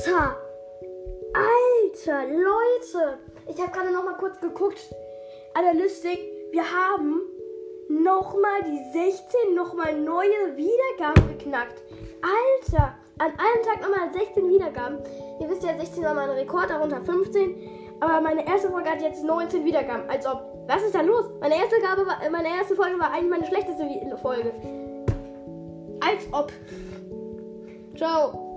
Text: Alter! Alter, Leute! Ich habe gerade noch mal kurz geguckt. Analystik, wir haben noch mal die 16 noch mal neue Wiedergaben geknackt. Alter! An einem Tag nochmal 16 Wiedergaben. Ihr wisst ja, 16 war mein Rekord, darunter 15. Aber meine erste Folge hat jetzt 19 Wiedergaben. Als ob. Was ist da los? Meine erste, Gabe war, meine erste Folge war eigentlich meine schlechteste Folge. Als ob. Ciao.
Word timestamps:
Alter! 0.00 0.34
Alter, 1.34 2.26
Leute! 2.26 3.18
Ich 3.46 3.60
habe 3.60 3.70
gerade 3.70 3.92
noch 3.92 4.02
mal 4.02 4.16
kurz 4.16 4.40
geguckt. 4.40 4.78
Analystik, 5.52 6.18
wir 6.52 6.62
haben 6.62 7.20
noch 7.90 8.34
mal 8.34 8.62
die 8.62 8.82
16 8.98 9.54
noch 9.54 9.74
mal 9.74 9.94
neue 9.94 10.56
Wiedergaben 10.56 11.36
geknackt. 11.36 11.82
Alter! 12.22 12.94
An 13.18 13.32
einem 13.32 13.62
Tag 13.62 13.82
nochmal 13.82 14.10
16 14.10 14.48
Wiedergaben. 14.48 15.00
Ihr 15.38 15.50
wisst 15.50 15.64
ja, 15.64 15.78
16 15.78 16.02
war 16.02 16.14
mein 16.14 16.30
Rekord, 16.30 16.70
darunter 16.70 17.02
15. 17.02 17.98
Aber 18.00 18.22
meine 18.22 18.46
erste 18.46 18.70
Folge 18.70 18.88
hat 18.88 19.02
jetzt 19.02 19.22
19 19.22 19.66
Wiedergaben. 19.66 20.08
Als 20.08 20.26
ob. 20.26 20.42
Was 20.66 20.82
ist 20.82 20.94
da 20.94 21.02
los? 21.02 21.26
Meine 21.40 21.56
erste, 21.56 21.78
Gabe 21.78 22.06
war, 22.06 22.18
meine 22.30 22.48
erste 22.48 22.74
Folge 22.74 22.98
war 22.98 23.12
eigentlich 23.12 23.30
meine 23.30 23.46
schlechteste 23.46 23.84
Folge. 24.22 24.54
Als 26.00 26.26
ob. 26.32 26.50
Ciao. 27.96 28.49